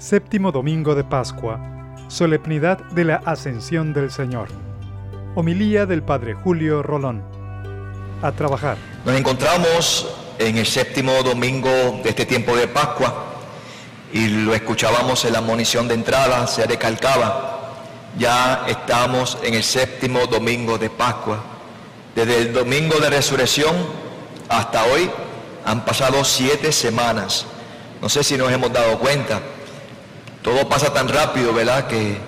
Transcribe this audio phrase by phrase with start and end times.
[0.00, 1.60] Séptimo Domingo de Pascua,
[2.08, 4.48] Solemnidad de la Ascensión del Señor.
[5.34, 7.22] Homilía del Padre Julio Rolón.
[8.22, 8.78] A trabajar.
[9.04, 10.08] Nos encontramos
[10.38, 11.68] en el séptimo domingo
[12.02, 13.26] de este tiempo de Pascua
[14.10, 17.74] y lo escuchábamos en la munición de entrada, se recalcaba.
[18.16, 21.44] Ya estamos en el séptimo domingo de Pascua.
[22.14, 23.76] Desde el domingo de resurrección
[24.48, 25.10] hasta hoy
[25.66, 27.44] han pasado siete semanas.
[28.00, 29.42] No sé si nos hemos dado cuenta.
[30.42, 31.86] Todo pasa tan rápido, ¿verdad?
[31.86, 32.18] Que,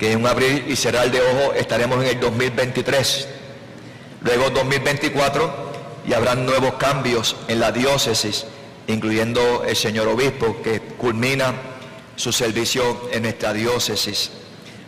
[0.00, 3.28] en un abrir y cerrar de ojo estaremos en el 2023.
[4.22, 5.72] Luego 2024
[6.06, 8.46] y habrán nuevos cambios en la diócesis,
[8.86, 11.52] incluyendo el señor obispo que culmina
[12.14, 14.30] su servicio en nuestra diócesis.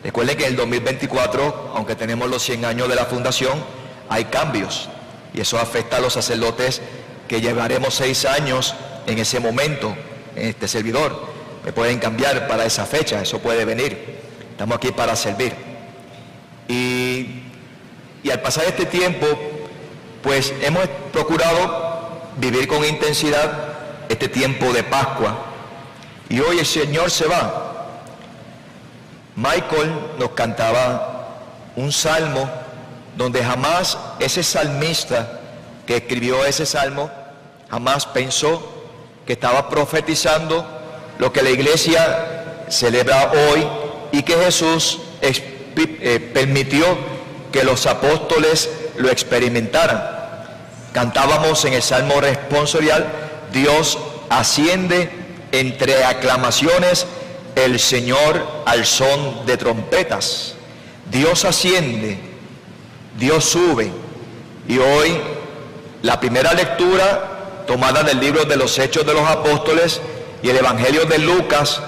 [0.05, 3.62] Recuerden que en el 2024, aunque tenemos los 100 años de la fundación,
[4.09, 4.88] hay cambios
[5.34, 6.80] y eso afecta a los sacerdotes
[7.29, 8.74] que llevaremos seis años
[9.07, 9.95] en ese momento,
[10.37, 11.30] en este servidor.
[11.64, 14.20] Me pueden cambiar para esa fecha, eso puede venir.
[14.51, 15.55] Estamos aquí para servir.
[16.68, 17.43] Y,
[18.23, 19.26] y al pasar este tiempo,
[20.23, 23.52] pues hemos procurado vivir con intensidad
[24.09, 25.46] este tiempo de Pascua.
[26.29, 27.88] Y hoy el Señor se va.
[29.37, 31.38] Michael nos cantaba
[31.76, 32.48] un salmo
[33.16, 35.40] donde jamás ese salmista
[35.87, 37.10] que escribió ese salmo,
[37.70, 38.63] jamás pensó
[39.26, 40.79] que estaba profetizando
[41.21, 43.66] lo que la iglesia celebra hoy
[44.10, 46.87] y que Jesús eh, permitió
[47.52, 50.02] que los apóstoles lo experimentaran.
[50.95, 53.07] Cantábamos en el Salmo responsorial,
[53.52, 53.98] Dios
[54.30, 55.10] asciende
[55.52, 57.07] entre aclamaciones,
[57.54, 60.54] el Señor al son de trompetas.
[61.10, 62.18] Dios asciende,
[63.18, 63.93] Dios sube.
[64.66, 65.21] Y hoy
[66.00, 70.00] la primera lectura tomada del libro de los Hechos de los Apóstoles
[70.43, 71.83] y el Evangelio de Lucas,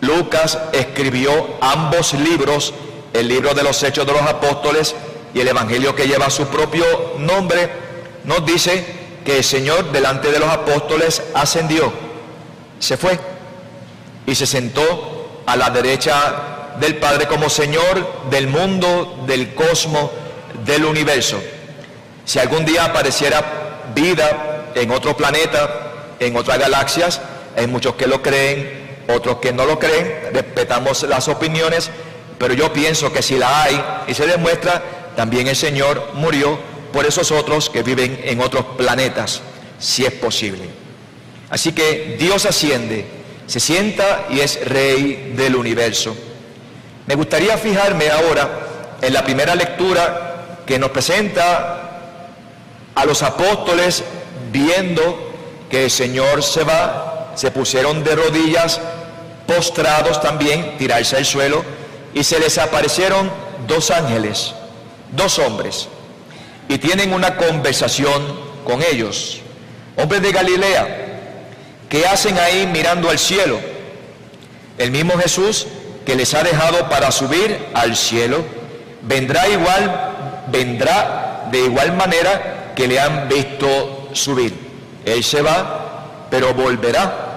[0.00, 2.74] Lucas escribió ambos libros,
[3.12, 4.94] el libro de los Hechos de los Apóstoles
[5.32, 6.84] y el Evangelio que lleva su propio
[7.18, 7.70] nombre,
[8.24, 8.84] nos dice
[9.24, 11.92] que el Señor delante de los apóstoles ascendió,
[12.78, 13.18] se fue
[14.26, 20.10] y se sentó a la derecha del Padre como Señor del mundo, del cosmos,
[20.64, 21.40] del universo.
[22.24, 27.20] Si algún día apareciera vida en otro planeta, en otras galaxias,
[27.56, 31.90] hay muchos que lo creen, otros que no lo creen, respetamos las opiniones,
[32.38, 34.82] pero yo pienso que si la hay y se demuestra,
[35.16, 36.58] también el Señor murió
[36.92, 39.42] por esos otros que viven en otros planetas,
[39.78, 40.62] si es posible.
[41.50, 43.04] Así que Dios asciende,
[43.46, 46.16] se sienta y es rey del universo.
[47.06, 51.80] Me gustaría fijarme ahora en la primera lectura que nos presenta
[52.94, 54.02] a los apóstoles
[54.50, 55.32] viendo
[55.70, 57.03] que el Señor se va,
[57.34, 58.80] se pusieron de rodillas,
[59.46, 61.64] postrados también, tirarse al suelo,
[62.14, 63.30] y se les aparecieron
[63.66, 64.54] dos ángeles,
[65.12, 65.88] dos hombres,
[66.68, 68.22] y tienen una conversación
[68.64, 69.40] con ellos,
[69.96, 71.00] hombres de Galilea,
[71.88, 73.58] que hacen ahí mirando al cielo?
[74.78, 75.66] El mismo Jesús
[76.04, 78.44] que les ha dejado para subir al cielo,
[79.02, 84.54] vendrá igual, vendrá de igual manera que le han visto subir.
[85.04, 85.83] Él se va,
[86.34, 87.30] pero volverá.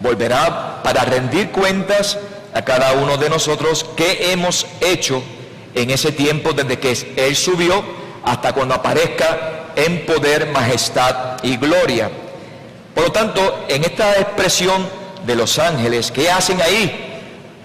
[0.00, 2.16] Volverá para rendir cuentas
[2.54, 5.22] a cada uno de nosotros qué hemos hecho
[5.74, 7.84] en ese tiempo desde que Él subió
[8.24, 12.10] hasta cuando aparezca en poder, majestad y gloria.
[12.94, 14.88] Por lo tanto, en esta expresión
[15.26, 17.20] de los ángeles, ¿qué hacen ahí?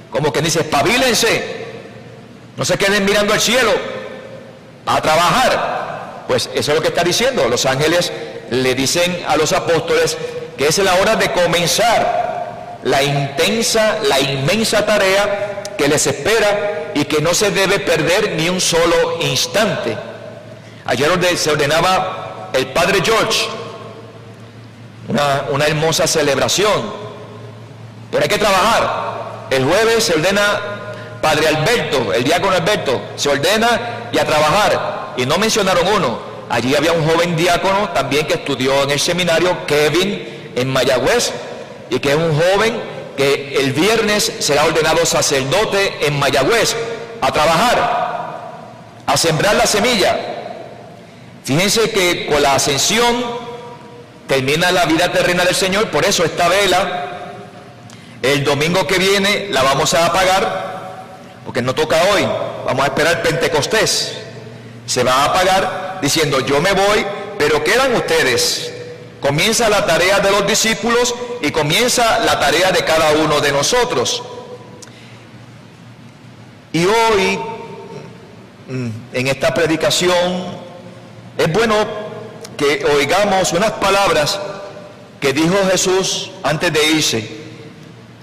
[0.09, 1.45] Como que dice, espabilense,
[2.57, 3.71] no se queden mirando al cielo,
[4.85, 7.47] a trabajar, pues eso es lo que está diciendo.
[7.47, 8.11] Los ángeles
[8.51, 10.17] le dicen a los apóstoles
[10.57, 17.05] que es la hora de comenzar la intensa, la inmensa tarea que les espera y
[17.05, 19.97] que no se debe perder ni un solo instante.
[20.85, 23.47] Ayer se ordenaba el Padre George,
[25.07, 26.93] una, una hermosa celebración,
[28.09, 29.47] pero hay que trabajar.
[29.49, 30.59] El jueves se ordena
[31.21, 36.31] Padre Alberto, el diácono Alberto, se ordena y a trabajar y no mencionaron uno.
[36.49, 41.31] Allí había un joven diácono también que estudió en el seminario, Kevin, en Mayagüez,
[41.89, 42.81] y que es un joven
[43.17, 46.75] que el viernes será ordenado sacerdote en Mayagüez,
[47.21, 50.19] a trabajar, a sembrar la semilla.
[51.43, 53.23] Fíjense que con la ascensión
[54.27, 57.33] termina la vida terrena del Señor, por eso esta vela,
[58.21, 62.25] el domingo que viene la vamos a apagar, porque no toca hoy,
[62.65, 64.21] vamos a esperar Pentecostés
[64.85, 67.05] se va a apagar diciendo yo me voy,
[67.37, 68.73] pero quedan ustedes,
[69.21, 74.23] Comienza la tarea de los discípulos y comienza la tarea de cada uno de nosotros.
[76.73, 77.39] Y hoy,
[78.67, 80.59] mm, en esta predicación,
[81.37, 81.75] es bueno
[82.57, 84.39] que oigamos unas palabras
[85.19, 87.41] que dijo Jesús antes de irse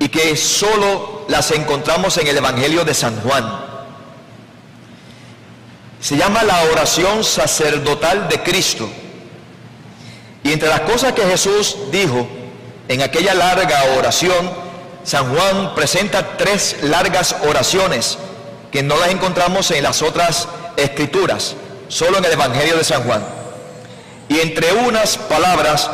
[0.01, 3.65] y que solo las encontramos en el Evangelio de San Juan.
[6.01, 8.89] Se llama la oración sacerdotal de Cristo.
[10.49, 12.27] Y entre las cosas que Jesús dijo
[12.89, 14.51] en aquella larga oración,
[15.05, 18.17] San Juan presenta tres largas oraciones
[18.73, 20.49] que no las encontramos en las otras
[20.79, 21.55] escrituras,
[21.89, 23.23] solo en el Evangelio de San Juan.
[24.31, 25.91] Y entre unas palabras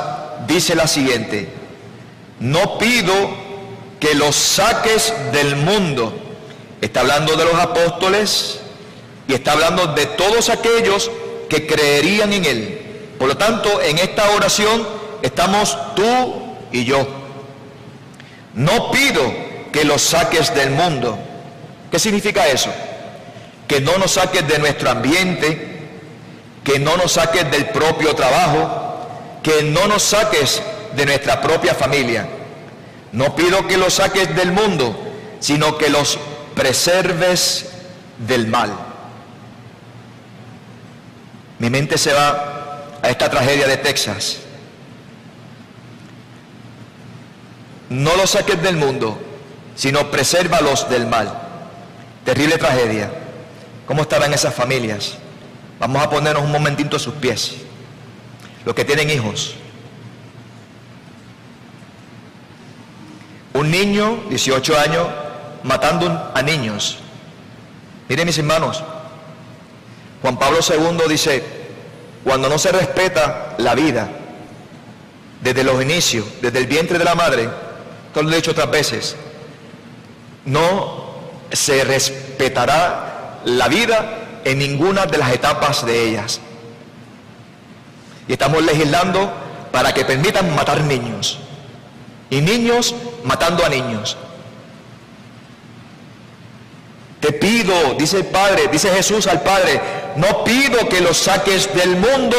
[0.46, 1.48] dice la siguiente,
[2.38, 3.12] no pido
[3.98, 6.16] que los saques del mundo.
[6.80, 8.60] Está hablando de los apóstoles
[9.26, 11.10] y está hablando de todos aquellos
[11.48, 12.83] que creerían en Él.
[13.18, 14.86] Por lo tanto, en esta oración
[15.22, 17.06] estamos tú y yo.
[18.54, 19.22] No pido
[19.72, 21.18] que los saques del mundo.
[21.90, 22.70] ¿Qué significa eso?
[23.66, 25.74] Que no nos saques de nuestro ambiente,
[26.62, 29.08] que no nos saques del propio trabajo,
[29.42, 30.62] que no nos saques
[30.96, 32.28] de nuestra propia familia.
[33.12, 34.96] No pido que los saques del mundo,
[35.40, 36.18] sino que los
[36.54, 37.66] preserves
[38.18, 38.72] del mal.
[41.58, 42.53] Mi mente se va
[43.04, 44.38] a esta tragedia de Texas.
[47.90, 49.20] No los saques del mundo,
[49.76, 51.30] sino presérvalos del mal.
[52.24, 53.12] Terrible tragedia.
[53.86, 55.18] ¿Cómo estarán esas familias?
[55.78, 57.56] Vamos a ponernos un momentito a sus pies.
[58.64, 59.54] Los que tienen hijos.
[63.52, 65.06] Un niño, 18 años,
[65.62, 67.00] matando a niños.
[68.08, 68.82] Miren mis hermanos,
[70.22, 71.53] Juan Pablo II dice,
[72.24, 74.08] cuando no se respeta la vida,
[75.42, 77.48] desde los inicios, desde el vientre de la madre,
[78.06, 79.14] esto lo he dicho otras veces,
[80.46, 81.04] no
[81.52, 86.40] se respetará la vida en ninguna de las etapas de ellas.
[88.26, 89.32] Y estamos legislando
[89.70, 91.38] para que permitan matar niños.
[92.30, 94.16] Y niños matando a niños.
[97.24, 99.80] Te pido, dice el Padre, dice Jesús al Padre,
[100.16, 102.36] no pido que los saques del mundo,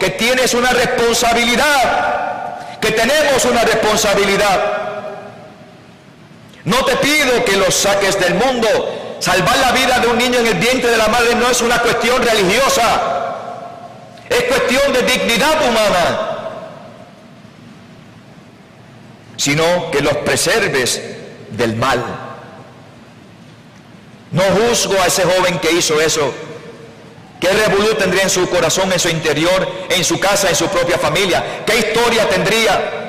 [0.00, 4.58] que tienes una responsabilidad, que tenemos una responsabilidad.
[6.64, 9.18] No te pido que los saques del mundo.
[9.20, 11.80] Salvar la vida de un niño en el vientre de la madre no es una
[11.80, 13.02] cuestión religiosa,
[14.30, 16.28] es cuestión de dignidad humana
[19.36, 21.02] sino que los preserves
[21.50, 22.31] del mal.
[24.32, 26.32] No juzgo a ese joven que hizo eso.
[27.38, 30.98] ¿Qué revolución tendría en su corazón, en su interior, en su casa, en su propia
[30.98, 31.64] familia?
[31.66, 33.02] ¿Qué historia tendría?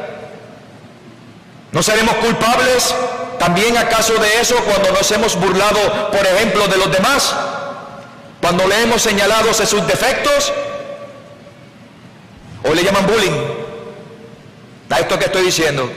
[1.72, 2.94] ¿No seremos culpables
[3.40, 7.34] también acaso de eso cuando nos hemos burlado, por ejemplo, de los demás?
[8.42, 10.52] Cuando le hemos señalado sus defectos.
[12.64, 13.32] ¿O le llaman bullying?
[14.90, 15.90] ¿A esto que estoy diciendo?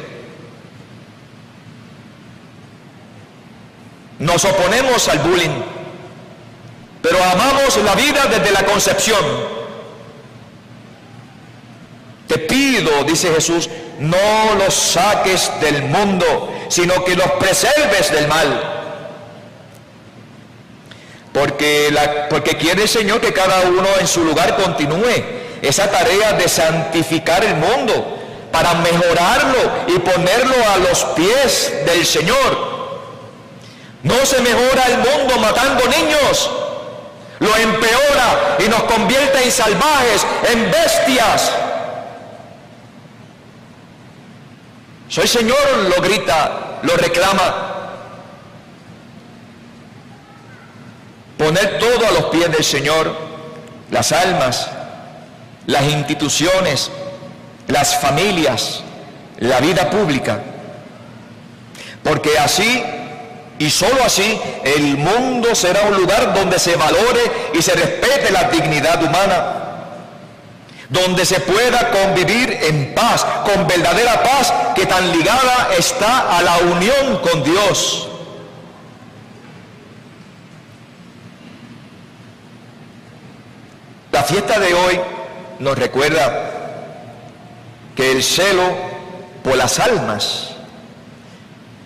[4.27, 5.63] Nos oponemos al bullying,
[7.01, 9.25] pero amamos la vida desde la concepción.
[12.27, 13.71] Te pido, dice Jesús,
[14.01, 18.73] no los saques del mundo, sino que los preserves del mal.
[21.33, 21.95] Porque,
[22.29, 25.23] porque quiere el Señor que cada uno en su lugar continúe
[25.63, 28.19] esa tarea de santificar el mundo
[28.51, 32.76] para mejorarlo y ponerlo a los pies del Señor.
[34.07, 36.49] No se mejora el mundo matando niños,
[37.41, 41.51] lo empeora y nos convierte en salvajes, en bestias.
[45.09, 45.59] Soy Señor,
[45.89, 47.73] lo grita, lo reclama.
[51.37, 53.13] Poner todo a los pies del Señor,
[53.91, 54.71] las almas,
[55.67, 56.93] las instituciones,
[57.67, 58.85] las familias,
[59.41, 60.39] la vida pública.
[62.05, 62.85] Porque así
[63.59, 68.45] y sólo así el mundo será un lugar donde se valore y se respete la
[68.45, 69.53] dignidad humana,
[70.91, 76.59] donde se pueda convivir en paz, con verdadera paz que tan ligada está a la
[76.59, 78.09] unión con Dios.
[84.13, 85.01] La fiesta de hoy
[85.61, 86.51] nos recuerda
[87.95, 88.71] que el celo
[89.43, 90.51] por las almas,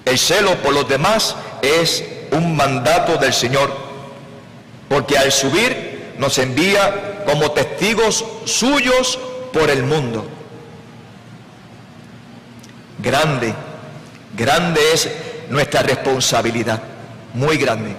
[0.05, 3.75] el celo por los demás es un mandato del Señor,
[4.89, 9.19] porque al subir nos envía como testigos suyos
[9.53, 10.27] por el mundo.
[13.03, 13.55] grande,
[14.37, 15.09] grande es
[15.49, 16.81] nuestra responsabilidad,
[17.35, 17.95] muy grande.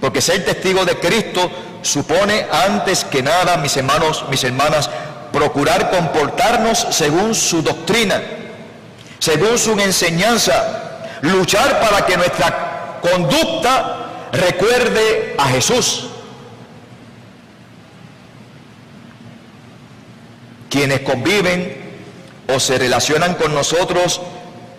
[0.00, 1.50] Porque ser testigo de Cristo
[1.82, 4.90] supone antes que nada, mis hermanos, mis hermanas,
[5.32, 8.22] procurar comportarnos según su doctrina,
[9.18, 10.85] según su enseñanza,
[11.22, 16.08] luchar para que nuestra conducta recuerde a Jesús.
[20.70, 21.84] Quienes conviven
[22.54, 24.20] o se relacionan con nosotros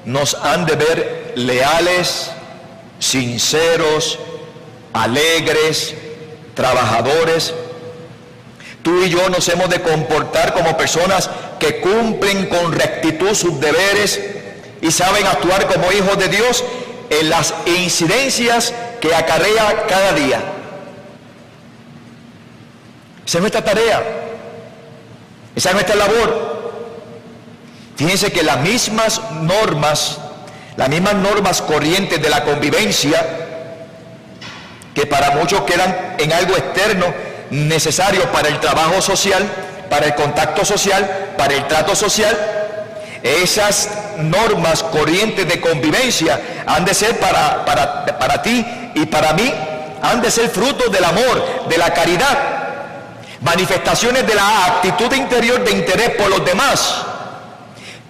[0.05, 2.31] nos han de ver leales,
[2.99, 4.19] sinceros,
[4.93, 5.95] alegres,
[6.53, 7.53] trabajadores.
[8.83, 11.29] Tú y yo nos hemos de comportar como personas
[11.59, 14.36] que cumplen con rectitud sus deberes
[14.81, 16.63] y saben actuar como hijos de Dios
[17.09, 20.39] en las incidencias que acarrea cada día.
[23.25, 24.03] Esa es nuestra tarea.
[25.55, 26.57] Esa es nuestra labor.
[27.95, 30.19] Fíjense que las mismas normas,
[30.75, 33.25] las mismas normas corrientes de la convivencia,
[34.93, 37.05] que para muchos quedan en algo externo
[37.49, 39.43] necesario para el trabajo social,
[39.89, 42.56] para el contacto social, para el trato social.
[43.27, 48.65] Esas normas corrientes de convivencia han de ser para, para, para ti
[48.95, 49.53] y para mí,
[50.01, 52.37] han de ser frutos del amor, de la caridad,
[53.41, 57.03] manifestaciones de la actitud interior de interés por los demás,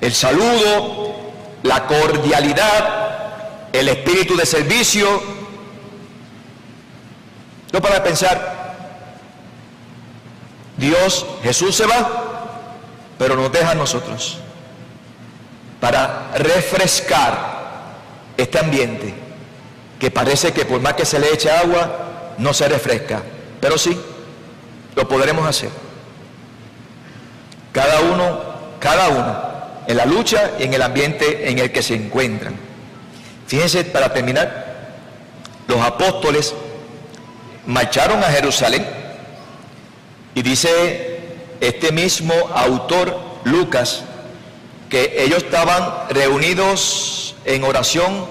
[0.02, 1.16] el saludo,
[1.64, 5.08] la cordialidad, el espíritu de servicio,
[7.74, 8.76] no para pensar,
[10.78, 12.08] Dios, Jesús se va,
[13.18, 14.42] pero nos deja a nosotros
[15.88, 17.38] para refrescar
[18.36, 19.14] este ambiente
[19.98, 23.22] que parece que por más que se le eche agua, no se refresca.
[23.62, 23.98] Pero sí,
[24.98, 25.70] lo podremos hacer.
[27.72, 28.38] Cada uno,
[28.82, 29.38] cada uno,
[29.88, 32.58] en la lucha y en el ambiente en el que se encuentran.
[33.48, 34.90] Fíjense, para terminar,
[35.70, 36.54] los apóstoles
[37.66, 38.86] marcharon a Jerusalén
[40.36, 41.22] y dice
[41.62, 44.04] este mismo autor, Lucas,
[44.90, 48.26] que ellos estaban reunidos en oración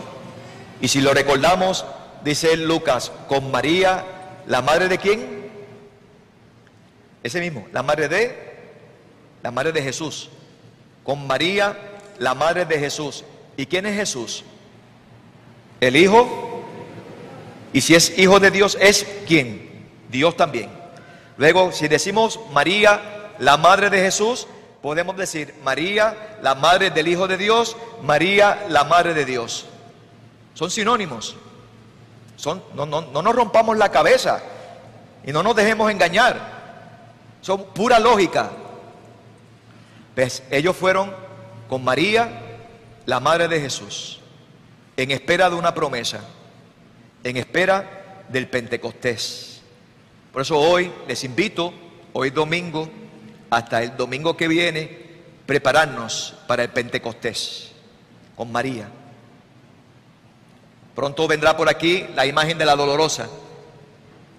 [0.81, 1.85] y si lo recordamos,
[2.25, 4.05] dice Lucas, con María,
[4.47, 5.51] la madre de quién?
[7.23, 8.57] Ese mismo, la madre de,
[9.43, 10.31] la madre de Jesús,
[11.03, 11.77] con María,
[12.19, 13.25] la madre de Jesús.
[13.57, 14.45] ¿Y quién es Jesús?
[15.81, 16.47] El Hijo
[17.77, 19.69] y si es hijo de Dios, ¿es quién?
[20.09, 20.71] Dios también.
[21.37, 24.47] Luego, si decimos María, la madre de Jesús,
[24.87, 29.67] podemos decir María, la madre del Hijo de Dios, María, la madre de Dios.
[30.55, 31.35] Son sinónimos.
[32.37, 34.41] Son, no, no, no nos rompamos la cabeza
[35.25, 36.39] y no nos dejemos engañar.
[37.41, 38.51] Son pura lógica.
[40.15, 41.13] Pues ellos fueron
[41.69, 42.43] con María,
[43.07, 44.21] la madre de Jesús,
[44.97, 46.21] en espera de una promesa
[47.25, 49.61] en espera del Pentecostés.
[50.33, 51.75] Por eso hoy les invito,
[52.13, 52.89] hoy domingo,
[53.51, 55.07] hasta el domingo que viene,
[55.47, 57.73] prepararnos para el Pentecostés
[58.37, 58.89] con María.
[60.95, 63.29] Pronto vendrá por aquí la imagen de la dolorosa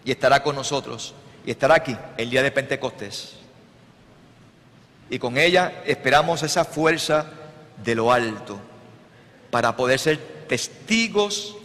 [0.03, 1.13] y estará con nosotros
[1.45, 3.35] y estará aquí el día de Pentecostés.
[5.09, 7.27] Y con ella esperamos esa fuerza
[7.83, 8.59] de lo alto
[9.51, 11.55] para poder ser testigos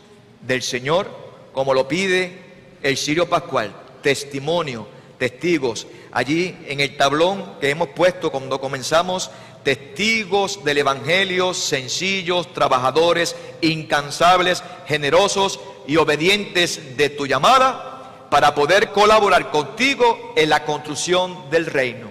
[0.43, 1.11] del Señor,
[1.53, 2.39] como lo pide
[2.83, 3.73] el Sirio Pascual,
[4.03, 4.87] testimonio,
[5.23, 5.87] testigos.
[6.11, 9.31] Allí en el tablón que hemos puesto cuando comenzamos,
[9.63, 19.53] testigos del Evangelio, sencillos, trabajadores, incansables, generosos y obedientes de tu llamada, para poder colaborar
[19.53, 22.11] contigo en la construcción del reino.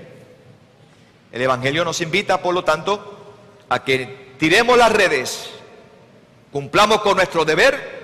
[1.33, 3.35] El Evangelio nos invita, por lo tanto,
[3.67, 5.49] a que tiremos las redes,
[6.49, 7.99] cumplamos con nuestro deber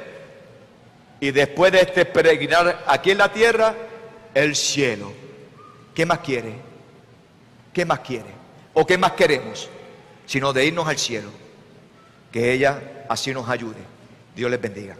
[1.22, 3.74] y después de este peregrinar aquí en la tierra,
[4.44, 5.12] el cielo.
[5.96, 6.53] ¿Qué más quiere?
[7.74, 8.29] ¿Qué más quiere?
[8.74, 9.70] ¿O qué más queremos?
[10.25, 11.29] Sino de irnos al cielo.
[12.32, 13.79] Que ella así nos ayude.
[14.36, 14.96] Dios les bendiga.